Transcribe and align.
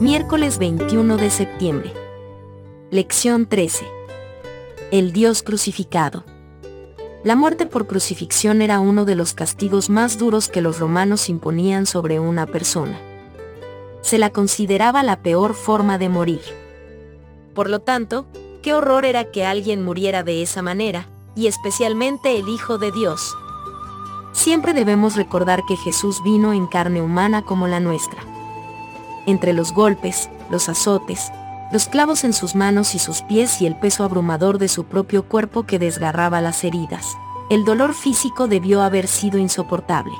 Miércoles 0.00 0.56
21 0.56 1.18
de 1.18 1.28
septiembre. 1.28 1.92
Lección 2.90 3.44
13. 3.44 3.86
El 4.90 5.12
Dios 5.12 5.42
crucificado. 5.42 6.24
La 7.22 7.36
muerte 7.36 7.66
por 7.66 7.86
crucifixión 7.86 8.62
era 8.62 8.80
uno 8.80 9.04
de 9.04 9.14
los 9.14 9.34
castigos 9.34 9.90
más 9.90 10.16
duros 10.16 10.48
que 10.48 10.62
los 10.62 10.78
romanos 10.78 11.28
imponían 11.28 11.84
sobre 11.84 12.18
una 12.18 12.46
persona. 12.46 12.98
Se 14.00 14.16
la 14.16 14.30
consideraba 14.30 15.02
la 15.02 15.20
peor 15.20 15.52
forma 15.52 15.98
de 15.98 16.08
morir. 16.08 16.40
Por 17.54 17.68
lo 17.68 17.80
tanto, 17.80 18.24
qué 18.62 18.72
horror 18.72 19.04
era 19.04 19.30
que 19.30 19.44
alguien 19.44 19.84
muriera 19.84 20.22
de 20.22 20.40
esa 20.40 20.62
manera, 20.62 21.08
y 21.36 21.46
especialmente 21.46 22.38
el 22.38 22.48
Hijo 22.48 22.78
de 22.78 22.90
Dios. 22.90 23.36
Siempre 24.32 24.72
debemos 24.72 25.16
recordar 25.16 25.60
que 25.68 25.76
Jesús 25.76 26.22
vino 26.24 26.54
en 26.54 26.66
carne 26.66 27.02
humana 27.02 27.42
como 27.42 27.68
la 27.68 27.80
nuestra. 27.80 28.39
Entre 29.30 29.52
los 29.52 29.72
golpes, 29.72 30.28
los 30.50 30.68
azotes, 30.68 31.30
los 31.70 31.86
clavos 31.86 32.24
en 32.24 32.32
sus 32.32 32.56
manos 32.56 32.96
y 32.96 32.98
sus 32.98 33.22
pies 33.22 33.62
y 33.62 33.66
el 33.66 33.76
peso 33.76 34.02
abrumador 34.02 34.58
de 34.58 34.66
su 34.66 34.86
propio 34.86 35.22
cuerpo 35.22 35.62
que 35.62 35.78
desgarraba 35.78 36.40
las 36.40 36.64
heridas. 36.64 37.16
El 37.48 37.64
dolor 37.64 37.94
físico 37.94 38.48
debió 38.48 38.82
haber 38.82 39.06
sido 39.06 39.38
insoportable. 39.38 40.14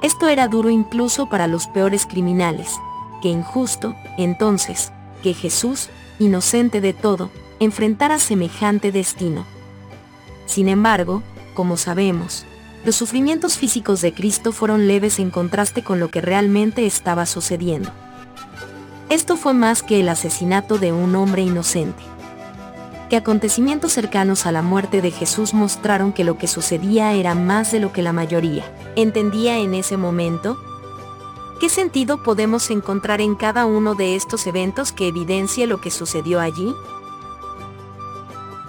Esto 0.00 0.28
era 0.28 0.46
duro 0.46 0.70
incluso 0.70 1.28
para 1.28 1.48
los 1.48 1.66
peores 1.66 2.06
criminales, 2.06 2.78
que 3.20 3.30
injusto, 3.30 3.96
entonces, 4.16 4.92
que 5.24 5.34
Jesús, 5.34 5.88
inocente 6.20 6.80
de 6.80 6.92
todo, 6.92 7.30
enfrentara 7.58 8.20
semejante 8.20 8.92
destino. 8.92 9.44
Sin 10.46 10.68
embargo, 10.68 11.24
como 11.54 11.76
sabemos, 11.76 12.46
los 12.86 12.94
sufrimientos 12.94 13.58
físicos 13.58 14.00
de 14.00 14.14
Cristo 14.14 14.52
fueron 14.52 14.86
leves 14.86 15.18
en 15.18 15.30
contraste 15.30 15.82
con 15.82 15.98
lo 15.98 16.08
que 16.08 16.20
realmente 16.20 16.86
estaba 16.86 17.26
sucediendo. 17.26 17.90
Esto 19.08 19.36
fue 19.36 19.54
más 19.54 19.82
que 19.82 19.98
el 19.98 20.08
asesinato 20.08 20.78
de 20.78 20.92
un 20.92 21.16
hombre 21.16 21.42
inocente. 21.42 22.00
Que 23.10 23.16
acontecimientos 23.16 23.92
cercanos 23.92 24.46
a 24.46 24.52
la 24.52 24.62
muerte 24.62 25.02
de 25.02 25.10
Jesús 25.10 25.52
mostraron 25.52 26.12
que 26.12 26.22
lo 26.22 26.38
que 26.38 26.46
sucedía 26.46 27.12
era 27.14 27.34
más 27.34 27.72
de 27.72 27.80
lo 27.80 27.92
que 27.92 28.02
la 28.02 28.12
mayoría 28.12 28.64
entendía 28.94 29.58
en 29.58 29.74
ese 29.74 29.96
momento. 29.96 30.56
¿Qué 31.58 31.68
sentido 31.68 32.22
podemos 32.22 32.70
encontrar 32.70 33.20
en 33.20 33.34
cada 33.34 33.66
uno 33.66 33.96
de 33.96 34.14
estos 34.14 34.46
eventos 34.46 34.92
que 34.92 35.08
evidencia 35.08 35.66
lo 35.66 35.80
que 35.80 35.90
sucedió 35.90 36.38
allí? 36.38 36.72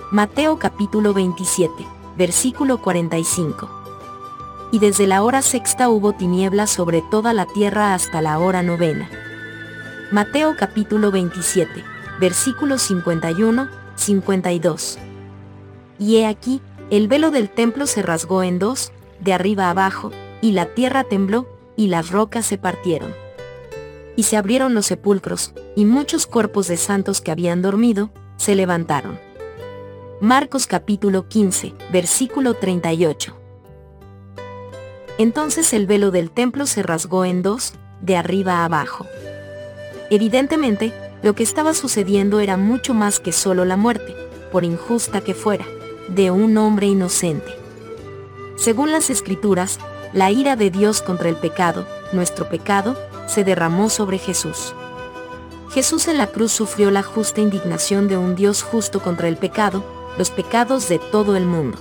Mateo 0.10 0.58
capítulo 0.58 1.14
27, 1.14 1.86
versículo 2.18 2.80
45. 2.82 3.87
Y 4.72 4.80
desde 4.80 5.08
la 5.08 5.24
hora 5.24 5.42
sexta 5.42 5.90
hubo 5.90 6.14
tinieblas 6.14 6.70
sobre 6.70 7.02
toda 7.02 7.34
la 7.34 7.46
tierra 7.46 7.94
hasta 7.94 8.22
la 8.22 8.38
hora 8.40 8.64
novena. 8.64 9.10
Mateo 10.12 10.56
capítulo 10.58 11.12
27, 11.12 11.84
versículos 12.20 12.82
51, 12.82 13.70
52. 13.96 14.98
Y 16.00 16.18
he 16.18 16.28
aquí, 16.28 16.62
el 16.90 17.08
velo 17.08 17.32
del 17.32 17.50
templo 17.50 17.88
se 17.88 18.02
rasgó 18.02 18.44
en 18.44 18.60
dos, 18.60 18.92
de 19.20 19.34
arriba 19.34 19.70
abajo, 19.70 20.12
y 20.42 20.52
la 20.52 20.66
tierra 20.66 21.04
tembló, 21.04 21.48
y 21.76 21.88
las 21.88 22.12
rocas 22.12 22.46
se 22.46 22.58
partieron. 22.58 23.14
Y 24.16 24.24
se 24.24 24.38
abrieron 24.38 24.74
los 24.74 24.86
sepulcros, 24.86 25.54
y 25.76 25.86
muchos 25.86 26.28
cuerpos 26.28 26.68
de 26.68 26.78
santos 26.78 27.22
que 27.22 27.32
habían 27.32 27.62
dormido, 27.62 28.10
se 28.38 28.56
levantaron. 28.56 29.20
Marcos 30.20 30.68
capítulo 30.68 31.28
15, 31.28 31.74
versículo 31.92 32.54
38. 32.54 33.47
Entonces 35.18 35.74
el 35.74 35.88
velo 35.88 36.12
del 36.12 36.30
templo 36.30 36.66
se 36.68 36.84
rasgó 36.84 37.26
en 37.26 37.42
dos, 37.42 37.74
de 38.02 38.16
arriba 38.16 38.64
abajo. 38.64 39.06
Evidentemente, 40.10 40.94
lo 41.24 41.34
que 41.34 41.44
estaba 41.44 41.74
sucediendo 41.74 42.40
era 42.40 42.58
mucho 42.58 42.94
más 42.94 43.20
que 43.20 43.32
solo 43.32 43.66
la 43.66 43.78
muerte, 43.78 44.16
por 44.52 44.64
injusta 44.64 45.22
que 45.22 45.34
fuera, 45.34 45.66
de 46.08 46.32
un 46.32 46.58
hombre 46.58 46.88
inocente. 46.88 47.52
Según 48.56 48.92
las 48.92 49.10
escrituras, 49.10 49.80
la 50.14 50.32
ira 50.32 50.56
de 50.56 50.70
Dios 50.70 51.02
contra 51.02 51.30
el 51.30 51.36
pecado, 51.36 51.88
nuestro 52.14 52.48
pecado, 52.48 52.98
se 53.28 53.44
derramó 53.44 53.90
sobre 53.90 54.20
Jesús. 54.20 54.74
Jesús 55.72 56.08
en 56.08 56.18
la 56.18 56.28
cruz 56.28 56.52
sufrió 56.52 56.92
la 56.92 57.04
justa 57.04 57.42
indignación 57.42 58.08
de 58.08 58.18
un 58.18 58.36
Dios 58.36 58.64
justo 58.64 59.02
contra 59.02 59.28
el 59.28 59.38
pecado, 59.38 59.84
los 60.18 60.32
pecados 60.32 60.88
de 60.88 61.00
todo 61.00 61.36
el 61.36 61.46
mundo. 61.46 61.78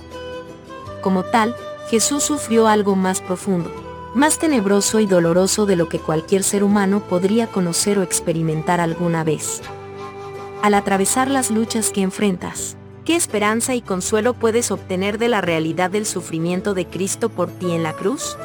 Como 1.01 1.23
tal, 1.23 1.55
Jesús 1.89 2.23
sufrió 2.23 2.67
algo 2.67 2.97
más 2.97 3.21
profundo, 3.21 3.71
más 4.13 4.39
tenebroso 4.39 4.99
y 4.99 5.05
doloroso 5.05 5.65
de 5.65 5.77
lo 5.77 5.87
que 5.87 5.99
cualquier 5.99 6.43
ser 6.43 6.65
humano 6.65 6.99
podría 6.99 7.47
conocer 7.47 7.97
o 7.97 8.03
experimentar 8.03 8.81
alguna 8.81 9.23
vez. 9.23 9.61
Al 10.61 10.73
atravesar 10.73 11.29
las 11.29 11.49
luchas 11.49 11.91
que 11.91 12.01
enfrentas, 12.01 12.75
¿qué 13.05 13.15
esperanza 13.15 13.73
y 13.73 13.81
consuelo 13.81 14.33
puedes 14.33 14.69
obtener 14.69 15.17
de 15.17 15.29
la 15.29 15.39
realidad 15.39 15.89
del 15.89 16.05
sufrimiento 16.05 16.73
de 16.73 16.87
Cristo 16.87 17.29
por 17.29 17.49
ti 17.51 17.71
en 17.71 17.83
la 17.83 17.93
cruz? 17.93 18.35